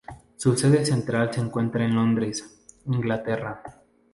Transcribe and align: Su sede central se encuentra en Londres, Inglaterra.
Su 0.35 0.57
sede 0.57 0.83
central 0.83 1.31
se 1.31 1.41
encuentra 1.41 1.85
en 1.85 1.93
Londres, 1.93 2.59
Inglaterra. 2.87 3.61